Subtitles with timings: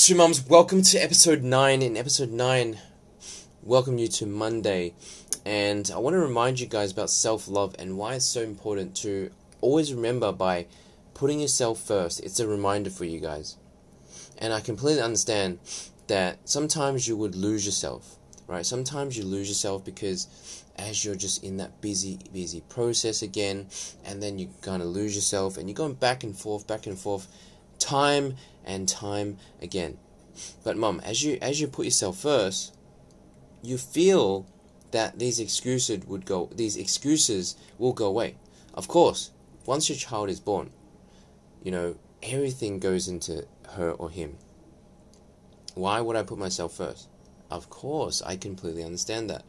[0.00, 1.82] Two Mums, welcome to episode 9.
[1.82, 2.78] In episode 9,
[3.62, 4.94] welcome you to Monday.
[5.44, 8.96] And I want to remind you guys about self love and why it's so important
[9.02, 10.68] to always remember by
[11.12, 12.18] putting yourself first.
[12.20, 13.58] It's a reminder for you guys.
[14.38, 15.58] And I completely understand
[16.06, 18.64] that sometimes you would lose yourself, right?
[18.64, 23.66] Sometimes you lose yourself because as you're just in that busy, busy process again,
[24.06, 26.98] and then you kind of lose yourself and you're going back and forth, back and
[26.98, 27.28] forth,
[27.80, 29.98] time and time again.
[30.62, 32.76] But mom, as you as you put yourself first,
[33.62, 34.46] you feel
[34.92, 38.36] that these excuses would go these excuses will go away.
[38.74, 39.30] Of course,
[39.66, 40.70] once your child is born,
[41.62, 44.36] you know, everything goes into her or him.
[45.74, 47.08] Why would I put myself first?
[47.50, 49.44] Of course, I completely understand that.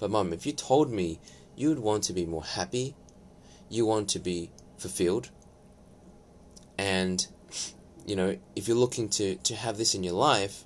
[0.00, 1.20] But mom, if you told me
[1.56, 2.94] you would want to be more happy,
[3.68, 5.30] you want to be fulfilled,
[6.76, 7.26] and
[8.06, 10.64] you know, if you're looking to, to have this in your life,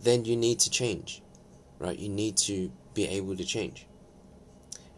[0.00, 1.22] then you need to change,
[1.78, 1.98] right?
[1.98, 3.86] You need to be able to change.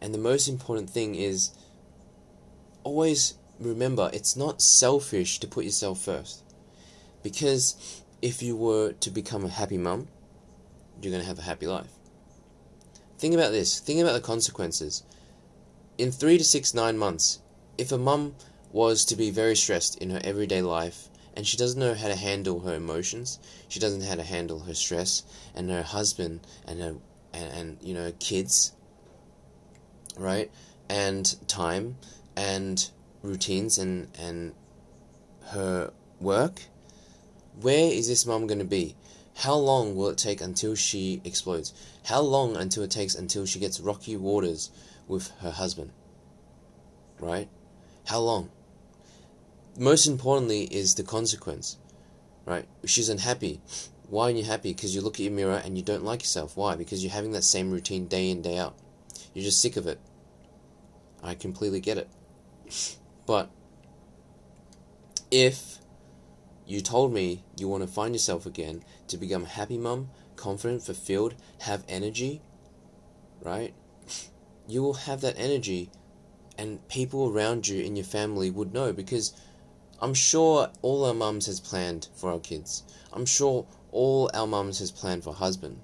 [0.00, 1.50] And the most important thing is
[2.82, 6.42] always remember it's not selfish to put yourself first.
[7.22, 10.08] Because if you were to become a happy mum,
[11.00, 11.90] you're going to have a happy life.
[13.18, 13.80] Think about this.
[13.80, 15.02] Think about the consequences.
[15.98, 17.40] In three to six, nine months,
[17.78, 18.34] if a mum
[18.72, 22.16] was to be very stressed in her everyday life and she doesn't know how to
[22.16, 25.22] handle her emotions, she doesn't know how to handle her stress
[25.54, 26.96] and her husband and her
[27.32, 28.72] and, and you know kids,
[30.16, 30.50] right?
[30.88, 31.96] And time
[32.36, 32.90] and
[33.22, 34.54] routines and and
[35.48, 36.62] her work.
[37.60, 38.96] Where is this mom going to be?
[39.36, 41.72] How long will it take until she explodes?
[42.04, 44.70] How long until it takes until she gets rocky waters
[45.08, 45.90] with her husband?
[47.18, 47.48] Right?
[48.06, 48.50] How long?
[49.78, 51.78] Most importantly is the consequence.
[52.46, 52.66] Right?
[52.84, 53.60] She's unhappy.
[54.08, 54.72] Why are you happy?
[54.72, 56.56] Because you look at your mirror and you don't like yourself.
[56.56, 56.76] Why?
[56.76, 58.76] Because you're having that same routine day in, day out.
[59.32, 59.98] You're just sick of it.
[61.22, 62.08] I completely get it.
[63.26, 63.50] But
[65.30, 65.78] if
[66.66, 70.82] you told me you want to find yourself again to become a happy mum, confident,
[70.82, 72.42] fulfilled, have energy,
[73.42, 73.74] right?
[74.68, 75.90] You will have that energy,
[76.56, 79.32] and people around you in your family would know because
[80.00, 82.82] I'm sure all our mums has planned for our kids.
[83.12, 85.80] I'm sure all our mums has planned for husband.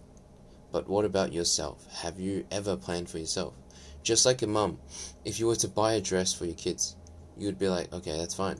[0.72, 1.86] But what about yourself?
[2.02, 3.54] Have you ever planned for yourself?
[4.02, 4.78] Just like a mum,
[5.24, 6.96] if you were to buy a dress for your kids,
[7.36, 8.58] you would be like, okay, that's fine.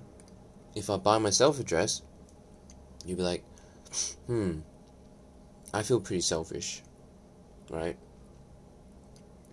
[0.75, 2.03] If I buy myself a dress,
[3.05, 3.45] you'd be like,
[4.27, 4.61] hmm,
[5.73, 6.83] I feel pretty selfish,
[7.71, 7.97] right?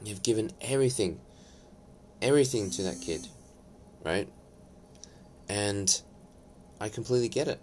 [0.04, 1.20] You've given everything,
[2.22, 3.28] everything to that kid,
[4.04, 4.30] right?
[5.58, 5.90] And
[6.80, 7.60] I completely get it.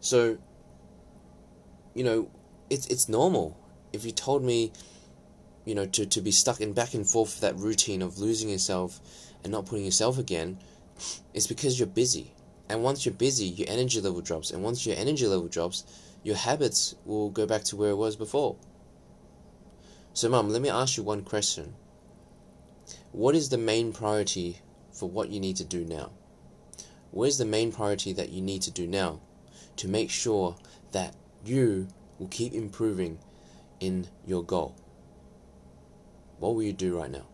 [0.00, 0.38] So,
[1.94, 2.28] you know,
[2.68, 3.56] it's it's normal.
[3.92, 4.72] If you told me,
[5.64, 9.00] you know, to, to be stuck in back and forth that routine of losing yourself
[9.44, 10.58] and not putting yourself again,
[11.32, 12.32] it's because you're busy.
[12.68, 14.50] And once you're busy, your energy level drops.
[14.50, 15.84] And once your energy level drops,
[16.24, 18.56] your habits will go back to where it was before.
[20.14, 21.74] So, Mum, let me ask you one question.
[23.12, 24.58] What is the main priority
[24.92, 26.10] for what you need to do now?
[27.14, 29.20] What is the main priority that you need to do now
[29.76, 30.56] to make sure
[30.90, 31.14] that
[31.44, 31.86] you
[32.18, 33.20] will keep improving
[33.78, 34.74] in your goal?
[36.40, 37.26] What will you do right now?